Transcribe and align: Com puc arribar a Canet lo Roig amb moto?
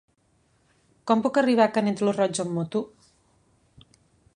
Com 1.11 1.21
puc 1.27 1.37
arribar 1.43 1.67
a 1.67 1.73
Canet 1.77 2.03
lo 2.09 2.17
Roig 2.21 2.43
amb 2.45 2.59
moto? 2.59 2.87